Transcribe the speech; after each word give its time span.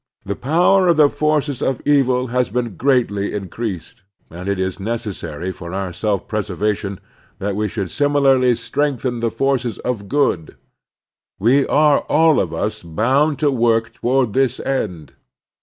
The 0.25 0.35
power 0.35 0.87
of 0.87 0.97
the 0.97 1.09
forces 1.09 1.61
of 1.61 1.79
evil 1.85 2.25
has 2.33 2.47
Christian 2.49 2.71
Citizenship 2.71 2.79
309 3.09 3.09
been 3.11 3.17
greatly 3.19 3.35
increased, 3.37 4.01
and 4.31 4.49
it 4.49 4.59
is 4.59 4.79
necessary 4.79 5.51
for 5.51 5.73
our 5.75 5.93
self 5.93 6.27
preservation 6.27 6.99
that 7.37 7.55
we 7.55 7.67
should 7.67 7.91
sinrilarly 7.91 8.55
strengthen 8.57 9.19
the 9.19 9.29
forces 9.29 9.79
for 9.85 9.97
good. 10.03 10.57
We 11.37 11.67
are 11.67 11.99
all 12.09 12.39
of 12.39 12.51
us 12.51 12.81
bound 12.81 13.37
to 13.41 13.51
work 13.51 13.93
toward 13.93 14.33
this 14.33 14.59
end. 14.61 15.13